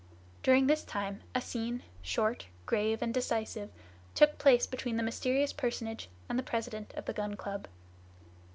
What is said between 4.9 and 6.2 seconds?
the mysterious personage